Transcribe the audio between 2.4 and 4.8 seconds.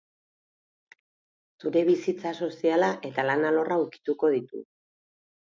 soziala eta lan alorra ukituko ditu.